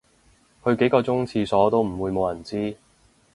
[0.65, 2.75] 去幾個鐘廁所都唔會無人知